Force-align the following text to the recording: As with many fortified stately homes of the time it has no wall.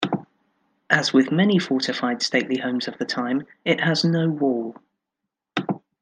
As 0.89 1.13
with 1.13 1.31
many 1.31 1.59
fortified 1.59 2.23
stately 2.23 2.57
homes 2.57 2.87
of 2.87 2.97
the 2.97 3.05
time 3.05 3.43
it 3.63 3.81
has 3.81 4.03
no 4.03 4.29
wall. 4.29 4.75